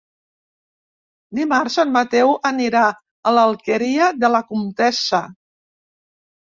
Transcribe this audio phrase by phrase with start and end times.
[1.39, 5.25] Dimarts en Mateu anirà a l'Alqueria de la Comtessa.